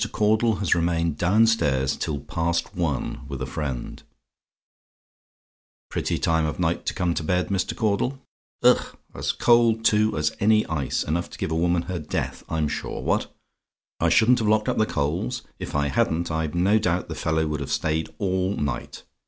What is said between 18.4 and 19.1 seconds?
night.